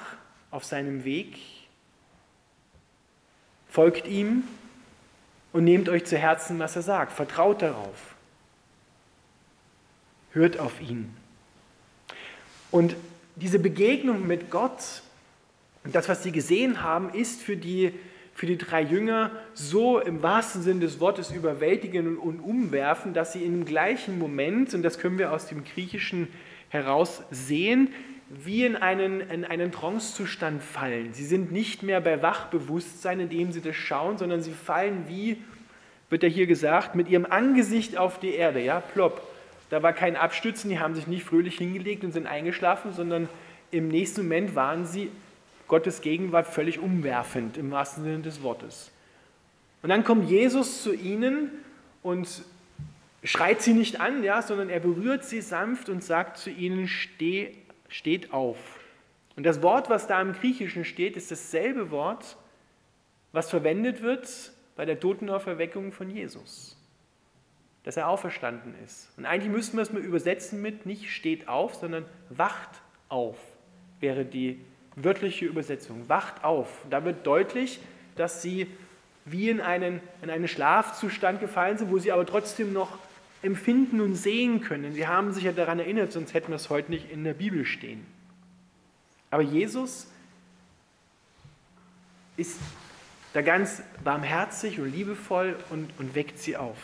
auf 0.51 0.65
seinem 0.65 1.05
Weg, 1.05 1.39
folgt 3.69 4.07
ihm 4.07 4.45
und 5.53 5.65
nehmt 5.65 5.89
euch 5.89 6.05
zu 6.05 6.19
Herzen, 6.19 6.59
was 6.59 6.77
er 6.77 6.83
sagt. 6.83 7.13
Vertraut 7.13 7.63
darauf. 7.63 8.15
Hört 10.33 10.59
auf 10.59 10.81
ihn. 10.81 11.17
Und 12.71 12.95
diese 13.37 13.59
Begegnung 13.59 14.27
mit 14.27 14.51
Gott, 14.51 15.03
das, 15.85 16.09
was 16.09 16.23
sie 16.23 16.33
gesehen 16.33 16.83
haben, 16.83 17.11
ist 17.15 17.41
für 17.41 17.57
die 17.57 17.95
für 18.41 18.47
die 18.47 18.57
drei 18.57 18.81
Jünger 18.81 19.33
so 19.53 19.99
im 20.01 20.23
wahrsten 20.23 20.63
Sinn 20.63 20.81
des 20.81 20.99
Wortes 20.99 21.31
überwältigen 21.31 22.17
und 22.17 22.41
umwerfen, 22.41 23.13
dass 23.13 23.35
sie 23.35 23.45
im 23.45 23.67
gleichen 23.67 24.19
Moment, 24.19 24.73
und 24.73 24.83
das 24.83 24.99
können 24.99 25.19
wir 25.19 25.31
aus 25.31 25.49
dem 25.49 25.63
Griechischen 25.63 26.27
heraus 26.71 27.23
sehen, 27.31 27.93
wie 28.31 28.65
in 28.65 28.77
einen, 28.77 29.21
in 29.21 29.45
einen 29.45 29.73
Trancezustand 29.73 30.63
fallen. 30.63 31.13
Sie 31.13 31.27
sind 31.27 31.53
nicht 31.53 31.83
mehr 31.83 32.01
bei 32.01 32.23
Wachbewusstsein, 32.23 33.21
indem 33.21 33.53
sie 33.53 33.61
das 33.61 33.77
schauen, 33.77 34.17
sondern 34.17 34.41
sie 34.41 34.53
fallen 34.53 35.05
wie, 35.07 35.37
wird 36.09 36.23
ja 36.23 36.29
hier 36.31 36.47
gesagt, 36.47 36.95
mit 36.95 37.11
ihrem 37.11 37.27
Angesicht 37.27 37.99
auf 37.99 38.21
die 38.21 38.33
Erde, 38.33 38.65
ja, 38.65 38.81
plopp. 38.81 39.21
Da 39.69 39.83
war 39.83 39.93
kein 39.93 40.17
Abstützen, 40.17 40.71
die 40.71 40.79
haben 40.79 40.95
sich 40.95 41.07
nicht 41.07 41.25
fröhlich 41.25 41.59
hingelegt 41.59 42.05
und 42.05 42.13
sind 42.13 42.27
eingeschlafen, 42.27 42.95
sondern 42.95 43.29
im 43.71 43.89
nächsten 43.89 44.23
Moment 44.23 44.55
waren 44.55 44.87
sie 44.87 45.11
Gottes 45.71 46.01
Gegenwart 46.01 46.49
völlig 46.49 46.81
umwerfend 46.81 47.57
im 47.57 47.71
wahrsten 47.71 48.03
Sinne 48.03 48.19
des 48.23 48.43
Wortes. 48.43 48.91
Und 49.83 49.89
dann 49.89 50.03
kommt 50.03 50.29
Jesus 50.29 50.83
zu 50.83 50.93
ihnen 50.93 51.53
und 52.03 52.43
schreit 53.23 53.63
sie 53.63 53.73
nicht 53.73 54.01
an, 54.01 54.25
ja, 54.25 54.43
sondern 54.43 54.69
er 54.69 54.81
berührt 54.81 55.25
sie 55.25 55.41
sanft 55.41 55.89
und 55.89 56.03
sagt 56.03 56.39
zu 56.39 56.51
ihnen, 56.51 56.89
Steh, 56.89 57.55
steht 57.89 58.33
auf. 58.33 58.59
Und 59.37 59.45
das 59.47 59.63
Wort, 59.63 59.89
was 59.89 60.09
da 60.09 60.21
im 60.21 60.33
Griechischen 60.33 60.85
steht, 60.85 61.17
ist 61.17 61.31
dasselbe 61.31 61.93
Wort, 61.93 62.37
was 63.31 63.49
verwendet 63.49 64.03
wird 64.03 64.53
bei 64.75 64.85
der 64.85 64.99
Totenauferweckung 64.99 65.93
von 65.93 66.11
Jesus. 66.11 66.77
Dass 67.85 67.97
er 67.97 68.09
auferstanden 68.09 68.75
ist. 68.85 69.09
Und 69.17 69.25
eigentlich 69.25 69.53
müssten 69.53 69.77
wir 69.77 69.83
es 69.83 69.93
mal 69.93 70.03
übersetzen 70.03 70.61
mit 70.61 70.85
nicht 70.85 71.11
steht 71.11 71.47
auf, 71.47 71.77
sondern 71.77 72.07
wacht 72.29 72.83
auf, 73.09 73.39
wäre 74.01 74.25
die 74.25 74.61
wörtliche 74.97 75.47
Übersetzung, 75.47 76.09
wacht 76.09 76.45
auf. 76.45 76.69
Da 76.91 77.05
wird 77.05 77.27
deutlich, 77.27 77.81
dass 78.17 78.43
sie 78.43 78.67
wie 79.25 79.49
in 79.51 79.61
einen, 79.61 80.01
in 80.23 80.31
einen 80.31 80.49
Schlafzustand 80.49 81.41
gefallen 81.41 81.79
sind, 81.79 81.91
wo 81.91 81.99
sie 81.99 82.13
aber 82.13 82.27
trotzdem 82.27 82.73
noch 82.73 82.99
empfinden 83.43 84.01
und 84.01 84.15
sehen 84.15 84.61
können. 84.61 84.93
Sie 84.93 85.07
haben 85.07 85.33
sich 85.33 85.45
ja 85.45 85.53
daran 85.53 85.79
erinnert, 85.79 86.13
sonst 86.13 86.35
hätten 86.35 86.49
wir 86.49 86.57
es 86.57 86.69
heute 86.71 86.91
nicht 86.91 87.11
in 87.11 87.25
der 87.25 87.35
Bibel 87.35 87.65
stehen. 87.65 88.05
Aber 89.31 89.43
Jesus 89.43 90.09
ist 92.37 92.59
da 93.33 93.43
ganz 93.43 93.83
barmherzig 94.03 94.81
und 94.81 94.93
liebevoll 94.93 95.57
und, 95.71 95.91
und 95.99 96.15
weckt 96.15 96.39
sie 96.39 96.57
auf. 96.57 96.79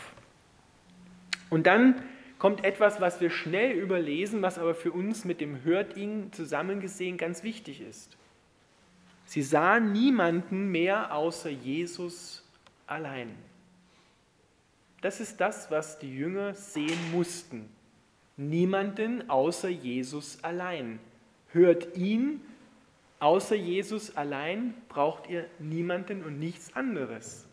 Und 1.49 1.67
dann 1.67 2.01
kommt 2.39 2.63
etwas, 2.63 3.01
was 3.01 3.19
wir 3.19 3.29
schnell 3.29 3.71
überlesen, 3.71 4.41
was 4.41 4.59
aber 4.59 4.75
für 4.75 4.91
uns 4.91 5.25
mit 5.25 5.41
dem 5.41 5.63
Hört 5.63 5.97
ihn 5.97 6.31
zusammengesehen 6.31 7.17
ganz 7.17 7.43
wichtig 7.43 7.81
ist. 7.81 8.17
Sie 9.25 9.41
sahen 9.41 9.91
niemanden 9.91 10.69
mehr 10.71 11.13
außer 11.13 11.49
Jesus 11.49 12.43
allein. 12.85 13.35
Das 15.01 15.19
ist 15.19 15.41
das, 15.41 15.69
was 15.69 15.99
die 15.99 16.15
Jünger 16.15 16.53
sehen 16.53 16.99
mussten. 17.11 17.69
Niemanden 18.37 19.29
außer 19.29 19.69
Jesus 19.69 20.43
allein. 20.43 20.99
Hört 21.49 21.95
ihn, 21.97 22.41
außer 23.19 23.55
Jesus 23.55 24.15
allein 24.15 24.73
braucht 24.89 25.29
ihr 25.29 25.45
niemanden 25.59 26.23
und 26.23 26.39
nichts 26.39 26.75
anderes. 26.75 27.46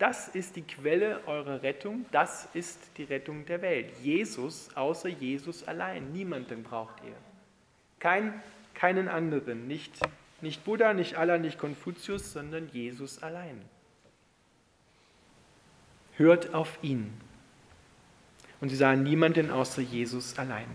Das 0.00 0.28
ist 0.28 0.56
die 0.56 0.62
Quelle 0.62 1.20
eurer 1.26 1.62
Rettung, 1.62 2.06
das 2.10 2.48
ist 2.54 2.78
die 2.96 3.04
Rettung 3.04 3.44
der 3.44 3.60
Welt. 3.60 3.92
Jesus, 4.02 4.74
außer 4.74 5.10
Jesus 5.10 5.68
allein, 5.68 6.10
niemanden 6.10 6.62
braucht 6.62 7.04
ihr. 7.04 7.14
Kein, 7.98 8.42
keinen 8.72 9.08
anderen, 9.08 9.68
nicht, 9.68 10.00
nicht 10.40 10.64
Buddha, 10.64 10.94
nicht 10.94 11.16
Allah, 11.16 11.36
nicht 11.36 11.58
Konfuzius, 11.58 12.32
sondern 12.32 12.70
Jesus 12.72 13.22
allein. 13.22 13.60
Hört 16.16 16.54
auf 16.54 16.78
ihn. 16.80 17.12
Und 18.62 18.70
sie 18.70 18.76
sahen 18.76 19.02
niemanden 19.02 19.50
außer 19.50 19.82
Jesus 19.82 20.38
allein. 20.38 20.68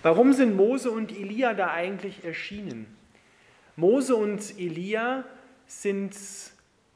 Warum 0.00 0.32
sind 0.32 0.56
Mose 0.56 0.90
und 0.90 1.12
Elia 1.12 1.52
da 1.52 1.72
eigentlich 1.72 2.24
erschienen? 2.24 2.86
Mose 3.76 4.16
und 4.16 4.58
Elia 4.58 5.24
sind 5.66 6.16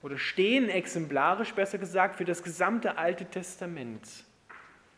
oder 0.02 0.19
stehen 0.19 0.69
exemplarisch, 0.69 1.52
besser 1.54 1.78
gesagt, 1.78 2.16
für 2.16 2.25
das 2.25 2.42
gesamte 2.42 2.99
Alte 2.99 3.25
Testament, 3.25 4.02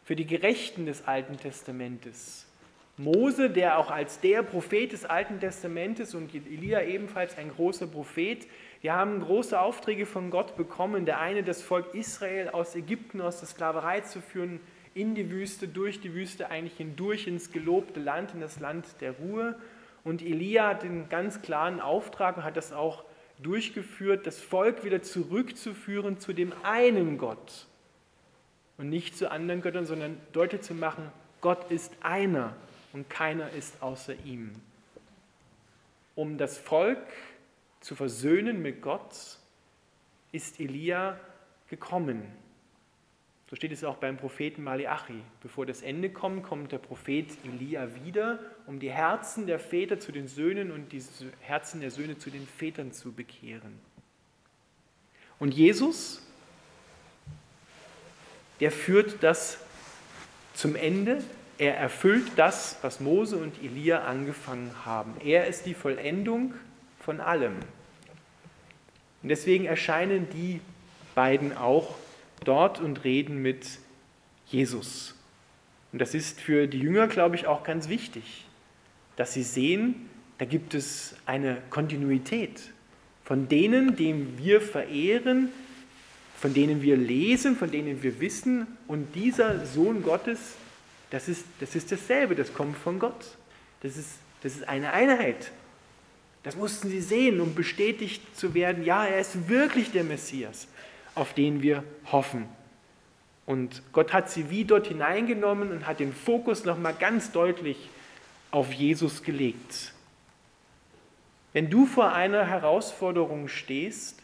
für 0.04 0.16
die 0.16 0.26
Gerechten 0.26 0.86
des 0.86 1.06
Alten 1.06 1.36
Testamentes. 1.36 2.46
Mose, 2.98 3.48
der 3.48 3.78
auch 3.78 3.90
als 3.90 4.20
der 4.20 4.42
Prophet 4.42 4.92
des 4.92 5.04
Alten 5.04 5.40
Testamentes 5.40 6.14
und 6.14 6.34
Elia 6.34 6.82
ebenfalls 6.82 7.38
ein 7.38 7.50
großer 7.50 7.86
Prophet, 7.86 8.46
die 8.82 8.90
haben 8.90 9.20
große 9.20 9.58
Aufträge 9.58 10.06
von 10.06 10.30
Gott 10.30 10.56
bekommen. 10.56 11.06
Der 11.06 11.18
eine, 11.20 11.42
das 11.42 11.62
Volk 11.62 11.94
Israel 11.94 12.50
aus 12.50 12.74
Ägypten, 12.74 13.20
aus 13.20 13.38
der 13.38 13.48
Sklaverei 13.48 14.00
zu 14.00 14.20
führen, 14.20 14.60
in 14.94 15.14
die 15.14 15.30
Wüste, 15.30 15.68
durch 15.68 16.00
die 16.00 16.12
Wüste 16.14 16.50
eigentlich 16.50 16.76
hindurch 16.76 17.26
ins 17.26 17.50
gelobte 17.50 17.98
Land, 17.98 18.34
in 18.34 18.40
das 18.40 18.60
Land 18.60 18.86
der 19.00 19.12
Ruhe. 19.12 19.58
Und 20.04 20.20
Elia 20.20 20.68
hat 20.68 20.82
den 20.82 21.08
ganz 21.08 21.40
klaren 21.40 21.80
Auftrag 21.80 22.36
und 22.36 22.44
hat 22.44 22.56
das 22.56 22.72
auch 22.72 23.04
durchgeführt, 23.42 24.26
das 24.26 24.40
Volk 24.40 24.84
wieder 24.84 25.02
zurückzuführen 25.02 26.18
zu 26.18 26.32
dem 26.32 26.52
einen 26.62 27.18
Gott 27.18 27.66
und 28.78 28.88
nicht 28.88 29.16
zu 29.16 29.30
anderen 29.30 29.62
Göttern, 29.62 29.86
sondern 29.86 30.16
deutlich 30.32 30.62
zu 30.62 30.74
machen, 30.74 31.10
Gott 31.40 31.70
ist 31.70 31.92
einer 32.02 32.54
und 32.92 33.10
keiner 33.10 33.50
ist 33.50 33.82
außer 33.82 34.14
ihm. 34.24 34.52
Um 36.14 36.38
das 36.38 36.58
Volk 36.58 37.02
zu 37.80 37.94
versöhnen 37.94 38.62
mit 38.62 38.82
Gott, 38.82 39.38
ist 40.30 40.60
Elia 40.60 41.18
gekommen. 41.68 42.22
So 43.52 43.56
steht 43.56 43.72
es 43.72 43.84
auch 43.84 43.96
beim 43.96 44.16
Propheten 44.16 44.64
Maleachi. 44.64 45.20
Bevor 45.42 45.66
das 45.66 45.82
Ende 45.82 46.08
kommt, 46.08 46.42
kommt 46.42 46.72
der 46.72 46.78
Prophet 46.78 47.26
Elia 47.44 47.86
wieder, 48.02 48.38
um 48.66 48.80
die 48.80 48.90
Herzen 48.90 49.46
der 49.46 49.58
Väter 49.58 50.00
zu 50.00 50.10
den 50.10 50.26
Söhnen 50.26 50.70
und 50.70 50.90
die 50.90 51.02
Herzen 51.42 51.82
der 51.82 51.90
Söhne 51.90 52.16
zu 52.16 52.30
den 52.30 52.46
Vätern 52.46 52.92
zu 52.92 53.12
bekehren. 53.12 53.78
Und 55.38 55.52
Jesus, 55.52 56.26
der 58.58 58.72
führt 58.72 59.22
das 59.22 59.58
zum 60.54 60.74
Ende. 60.74 61.22
Er 61.58 61.76
erfüllt 61.76 62.32
das, 62.36 62.78
was 62.80 63.00
Mose 63.00 63.36
und 63.36 63.62
Elia 63.62 64.04
angefangen 64.04 64.74
haben. 64.86 65.12
Er 65.22 65.46
ist 65.46 65.66
die 65.66 65.74
Vollendung 65.74 66.54
von 67.00 67.20
allem. 67.20 67.56
Und 69.22 69.28
deswegen 69.28 69.66
erscheinen 69.66 70.30
die 70.30 70.62
beiden 71.14 71.54
auch 71.54 71.96
dort 72.44 72.80
und 72.80 73.04
reden 73.04 73.42
mit 73.42 73.66
Jesus. 74.46 75.14
Und 75.92 76.00
das 76.00 76.14
ist 76.14 76.40
für 76.40 76.66
die 76.66 76.78
Jünger, 76.78 77.06
glaube 77.06 77.36
ich, 77.36 77.46
auch 77.46 77.64
ganz 77.64 77.88
wichtig, 77.88 78.46
dass 79.16 79.34
sie 79.34 79.42
sehen, 79.42 80.08
da 80.38 80.44
gibt 80.44 80.74
es 80.74 81.14
eine 81.26 81.58
Kontinuität 81.70 82.72
von 83.24 83.48
denen, 83.48 83.96
denen 83.96 84.36
wir 84.38 84.60
verehren, 84.60 85.50
von 86.38 86.52
denen 86.52 86.82
wir 86.82 86.96
lesen, 86.96 87.56
von 87.56 87.70
denen 87.70 88.02
wir 88.02 88.20
wissen. 88.20 88.66
Und 88.88 89.14
dieser 89.14 89.64
Sohn 89.64 90.02
Gottes, 90.02 90.56
das 91.10 91.28
ist, 91.28 91.44
das 91.60 91.74
ist 91.74 91.92
dasselbe, 91.92 92.34
das 92.34 92.52
kommt 92.52 92.76
von 92.76 92.98
Gott. 92.98 93.36
Das 93.80 93.96
ist, 93.96 94.10
das 94.42 94.56
ist 94.56 94.68
eine 94.68 94.92
Einheit. 94.92 95.52
Das 96.42 96.56
mussten 96.56 96.90
sie 96.90 97.00
sehen, 97.00 97.40
um 97.40 97.54
bestätigt 97.54 98.22
zu 98.36 98.54
werden, 98.54 98.84
ja, 98.84 99.06
er 99.06 99.20
ist 99.20 99.48
wirklich 99.48 99.92
der 99.92 100.02
Messias, 100.02 100.66
auf 101.14 101.34
den 101.34 101.62
wir 101.62 101.84
hoffen. 102.10 102.48
Und 103.46 103.82
Gott 103.92 104.12
hat 104.12 104.30
sie 104.30 104.50
wie 104.50 104.64
dort 104.64 104.86
hineingenommen 104.86 105.72
und 105.72 105.86
hat 105.86 106.00
den 106.00 106.12
Fokus 106.12 106.64
nochmal 106.64 106.94
ganz 106.94 107.32
deutlich 107.32 107.90
auf 108.50 108.72
Jesus 108.72 109.22
gelegt. 109.22 109.92
Wenn 111.52 111.68
du 111.68 111.86
vor 111.86 112.12
einer 112.12 112.46
Herausforderung 112.46 113.48
stehst, 113.48 114.22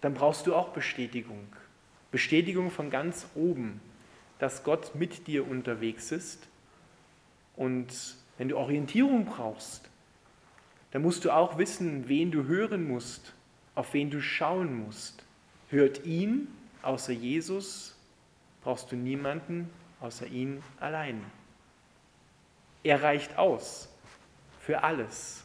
dann 0.00 0.14
brauchst 0.14 0.46
du 0.46 0.54
auch 0.54 0.68
Bestätigung. 0.68 1.46
Bestätigung 2.10 2.70
von 2.70 2.90
ganz 2.90 3.26
oben, 3.34 3.80
dass 4.38 4.62
Gott 4.62 4.94
mit 4.94 5.26
dir 5.26 5.48
unterwegs 5.48 6.12
ist. 6.12 6.46
Und 7.56 8.16
wenn 8.38 8.48
du 8.48 8.56
Orientierung 8.56 9.24
brauchst, 9.24 9.88
dann 10.90 11.02
musst 11.02 11.24
du 11.24 11.30
auch 11.30 11.58
wissen, 11.58 12.08
wen 12.08 12.30
du 12.30 12.44
hören 12.44 12.86
musst, 12.86 13.32
auf 13.74 13.94
wen 13.94 14.10
du 14.10 14.20
schauen 14.20 14.84
musst. 14.84 15.24
Hört 15.70 16.04
ihn, 16.04 16.48
außer 16.82 17.12
Jesus 17.12 17.96
brauchst 18.62 18.92
du 18.92 18.96
niemanden 18.96 19.70
außer 20.02 20.26
ihn 20.26 20.62
allein. 20.80 21.24
Er 22.82 23.02
reicht 23.02 23.38
aus 23.38 23.88
für 24.60 24.82
alles. 24.82 25.44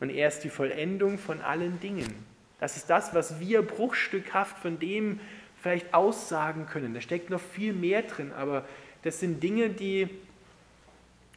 Und 0.00 0.10
er 0.10 0.28
ist 0.28 0.40
die 0.40 0.50
Vollendung 0.50 1.18
von 1.18 1.42
allen 1.42 1.78
Dingen. 1.80 2.12
Das 2.58 2.76
ist 2.76 2.88
das, 2.88 3.14
was 3.14 3.38
wir 3.38 3.62
bruchstückhaft 3.62 4.58
von 4.58 4.78
dem 4.78 5.20
vielleicht 5.60 5.92
aussagen 5.92 6.66
können. 6.66 6.94
Da 6.94 7.02
steckt 7.02 7.28
noch 7.28 7.40
viel 7.40 7.74
mehr 7.74 8.02
drin, 8.02 8.32
aber 8.32 8.66
das 9.02 9.20
sind 9.20 9.42
Dinge, 9.42 9.68
die 9.68 10.08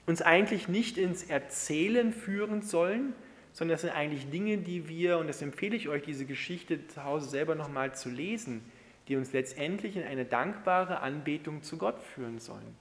uns 0.06 0.22
eigentlich 0.22 0.70
nicht 0.70 0.98
ins 0.98 1.24
Erzählen 1.24 2.14
führen 2.14 2.62
sollen, 2.62 3.14
sondern 3.54 3.76
das 3.76 3.82
sind 3.82 3.92
eigentlich 3.92 4.30
Dinge, 4.30 4.58
die 4.58 4.90
wir, 4.90 5.18
und 5.18 5.28
das 5.28 5.42
empfehle 5.42 5.76
ich 5.76 5.88
euch, 5.88 6.04
diese 6.04 6.26
Geschichte 6.26 6.88
zu 6.88 7.04
Hause 7.04 7.30
selber 7.30 7.56
nochmal 7.56 7.96
zu 7.96 8.10
lesen, 8.10 8.62
die 9.08 9.16
uns 9.16 9.32
letztendlich 9.34 9.96
in 9.96 10.04
eine 10.04 10.26
dankbare 10.26 11.00
Anbetung 11.00 11.64
zu 11.64 11.78
Gott 11.78 12.00
führen 12.02 12.40
sollen. 12.40 12.76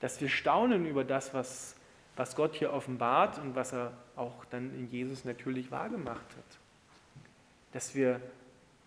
Dass 0.00 0.20
wir 0.20 0.28
staunen 0.28 0.86
über 0.86 1.04
das, 1.04 1.32
was 1.32 1.76
was 2.16 2.36
Gott 2.36 2.54
hier 2.54 2.72
offenbart 2.72 3.38
und 3.38 3.54
was 3.54 3.72
er 3.72 3.92
auch 4.16 4.44
dann 4.46 4.74
in 4.74 4.90
Jesus 4.90 5.24
natürlich 5.24 5.70
wahrgemacht 5.70 6.26
hat. 6.36 6.58
Dass 7.72 7.94
wir 7.94 8.20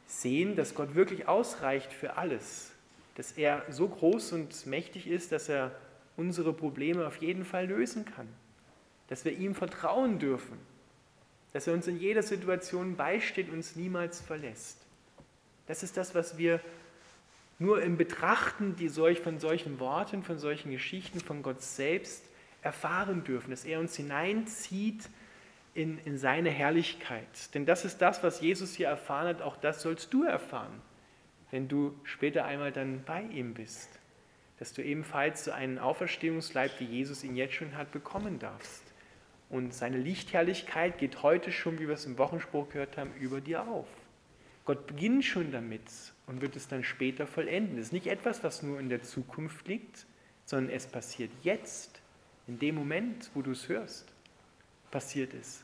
sehen, 0.06 0.56
dass 0.56 0.76
Gott 0.76 0.94
wirklich 0.96 1.28
ausreicht 1.28 1.92
für 1.92 2.18
alles, 2.18 2.72
dass 3.16 3.32
er 3.32 3.64
so 3.70 3.88
groß 3.88 4.34
und 4.34 4.66
mächtig 4.68 5.08
ist, 5.08 5.32
dass 5.32 5.50
er 5.50 5.72
unsere 6.18 6.54
Probleme 6.54 7.08
auf 7.08 7.18
jeden 7.18 7.46
Fall 7.46 7.66
lösen 7.68 8.06
kann, 8.06 8.28
dass 9.08 9.26
wir 9.26 9.34
ihm 9.34 9.56
vertrauen 9.56 10.20
dürfen, 10.20 10.60
dass 11.56 11.68
er 11.68 11.74
uns 11.74 11.88
in 11.88 11.98
jeder 11.98 12.22
Situation 12.22 12.98
beisteht 12.98 13.48
und 13.48 13.56
uns 13.56 13.78
niemals 13.78 14.20
verlässt. 14.20 14.78
Das 15.68 15.84
ist 15.84 15.96
das, 15.96 16.14
was 16.14 16.38
wir 16.38 16.60
nur 17.60 17.82
im 17.82 17.96
Betrachten 17.96 18.76
die 18.76 18.90
solch, 18.90 19.22
von 19.22 19.40
solchen 19.40 19.80
Worten, 19.80 20.22
von 20.22 20.38
solchen 20.38 20.70
Geschichten 20.72 21.22
von 21.22 21.44
Gott 21.44 21.62
selbst 21.62 22.26
erfahren 22.62 23.24
dürfen, 23.24 23.52
dass 23.52 23.64
er 23.64 23.80
uns 23.80 23.96
hineinzieht 23.96 25.08
in, 25.74 25.98
in 26.00 26.18
seine 26.18 26.50
Herrlichkeit. 26.50 27.54
Denn 27.54 27.66
das 27.66 27.86
ist 27.86 28.00
das, 28.00 28.22
was 28.22 28.42
Jesus 28.42 28.76
hier 28.76 28.90
erfahren 28.90 29.28
hat, 29.28 29.42
auch 29.42 29.56
das 29.56 29.82
sollst 29.82 30.14
du 30.14 30.26
erfahren, 30.26 30.82
wenn 31.52 31.70
du 31.70 31.98
später 32.04 32.44
einmal 32.44 32.74
dann 32.74 33.06
bei 33.06 33.22
ihm 33.22 33.54
bist. 33.54 33.98
Dass 34.60 34.74
du 34.74 34.84
ebenfalls 34.84 35.46
so 35.46 35.54
einen 35.54 35.80
Auferstehungsleib, 35.80 36.82
wie 36.82 36.86
Jesus 36.86 37.24
ihn 37.24 37.38
jetzt 37.38 37.54
schon 37.54 37.78
hat, 37.78 37.94
bekommen 37.94 38.40
darfst. 38.40 38.85
Und 39.50 39.74
seine 39.74 39.98
Lichtherrlichkeit 39.98 40.98
geht 40.98 41.24
heute 41.24 41.52
schon, 41.52 41.80
wie 41.80 41.88
wir 41.88 41.94
es 41.96 42.06
im 42.06 42.18
Wochenspruch 42.18 42.70
gehört 42.70 42.98
haben, 42.98 43.14
über 43.20 43.42
dir 43.42 43.68
auf. 43.68 43.88
Gott 44.66 44.88
beginnt 44.88 45.24
schon 45.24 45.52
damit 45.52 45.84
und 46.26 46.42
wird 46.42 46.56
es 46.56 46.68
dann 46.68 46.84
später 46.84 47.28
vollenden. 47.28 47.78
Es 47.78 47.88
ist 47.88 47.94
nicht 47.94 48.08
etwas, 48.08 48.44
was 48.44 48.64
nur 48.64 48.80
in 48.80 48.90
der 48.90 49.04
Zukunft 49.04 49.68
liegt, 49.68 50.08
sondern 50.46 50.74
es 50.74 50.88
passiert 50.88 51.32
jetzt 51.44 52.02
in 52.48 52.58
dem 52.60 52.76
Moment, 52.76 53.30
wo 53.34 53.42
du 53.42 53.52
es 53.52 53.70
hörst, 53.70 54.12
passiert 54.90 55.34
es. 55.34 55.64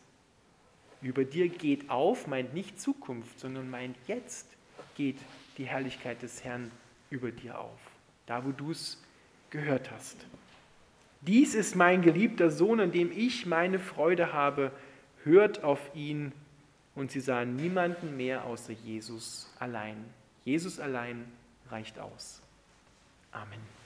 Über 1.01 1.25
dir 1.25 1.49
geht 1.49 1.89
auf, 1.89 2.27
meint 2.27 2.53
nicht 2.53 2.79
Zukunft, 2.79 3.39
sondern 3.39 3.69
meint 3.69 3.97
jetzt 4.07 4.47
geht 4.95 5.17
die 5.57 5.65
Herrlichkeit 5.65 6.21
des 6.21 6.43
Herrn 6.43 6.71
über 7.09 7.31
dir 7.31 7.59
auf, 7.59 7.79
da 8.27 8.45
wo 8.45 8.51
du 8.51 8.71
es 8.71 9.01
gehört 9.49 9.89
hast. 9.91 10.17
Dies 11.21 11.53
ist 11.53 11.75
mein 11.75 12.01
geliebter 12.01 12.49
Sohn, 12.49 12.79
an 12.79 12.91
dem 12.91 13.11
ich 13.11 13.45
meine 13.45 13.79
Freude 13.79 14.33
habe. 14.33 14.71
Hört 15.23 15.63
auf 15.63 15.79
ihn. 15.93 16.31
Und 16.95 17.11
sie 17.11 17.19
sahen 17.21 17.55
niemanden 17.55 18.17
mehr 18.17 18.45
außer 18.45 18.73
Jesus 18.73 19.51
allein. 19.59 20.03
Jesus 20.43 20.79
allein 20.79 21.25
reicht 21.69 21.99
aus. 21.99 22.41
Amen. 23.31 23.80